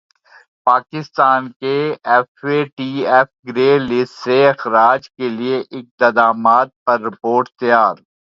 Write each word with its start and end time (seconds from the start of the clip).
پاکستان 0.67 1.41
کے 1.61 1.75
F 2.11 2.45
A 2.45 2.57
T 2.77 2.89
F 3.07 3.27
grey 3.47 3.71
list 3.79 4.13
سے 4.23 4.37
اخراج 4.47 5.01
کیلئے 5.09 5.55
اقدامات 5.79 6.69
پر 6.85 6.97
رپورٹ 7.01 7.45
تیار 7.59 7.95